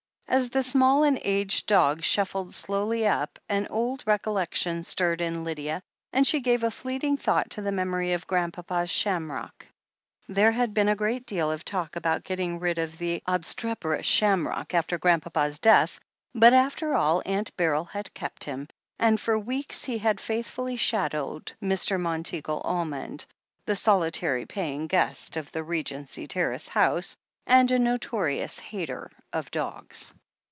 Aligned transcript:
As 0.31 0.47
the 0.47 0.63
small 0.63 1.03
and 1.03 1.19
aged 1.25 1.65
dog 1.67 2.03
shuffled 2.05 2.53
slowly 2.53 3.05
up, 3.05 3.37
an 3.49 3.67
old 3.69 4.01
recollection 4.07 4.81
stirred 4.81 5.19
in 5.19 5.43
Lydia, 5.43 5.81
and 6.13 6.25
she 6.25 6.39
gave 6.39 6.63
a 6.63 6.71
fleeting 6.71 7.17
thought 7.17 7.49
to 7.49 7.61
the 7.61 7.71
memory 7.73 8.13
of 8.13 8.27
Grandpapa's 8.27 8.89
Shamrock. 8.89 9.67
There 10.29 10.53
had 10.53 10.73
been 10.73 10.87
a 10.87 10.95
great 10.95 11.25
deal 11.25 11.51
of 11.51 11.65
talk 11.65 11.97
about 11.97 12.23
getting 12.23 12.61
rid 12.61 12.77
of 12.77 12.97
the 12.97 13.21
obstreperous 13.27 14.05
Shamrock 14.05 14.73
after 14.73 14.97
Grandpapa's 14.97 15.59
death, 15.59 15.99
but 16.33 16.53
after 16.53 16.95
all 16.95 17.21
Aunt 17.25 17.53
Beryl 17.57 17.83
had 17.83 18.13
kept 18.13 18.45
him, 18.45 18.69
and 18.97 19.19
for 19.19 19.37
weeks 19.37 19.83
he 19.83 19.97
had 19.97 20.21
faithfully 20.21 20.77
shadowed 20.77 21.51
Mr. 21.61 21.99
Monteagle 21.99 22.61
Almond, 22.63 23.25
the 23.65 23.75
solitary 23.75 24.45
paying 24.45 24.87
guest 24.87 25.35
of 25.35 25.51
the 25.51 25.61
Regency 25.61 26.25
Terrace 26.25 26.69
house, 26.69 27.17
and 27.45 27.69
a 27.71 27.77
notorious 27.79 28.59
hater 28.59 29.11
of 29.33 29.51
dogs. 29.51 30.13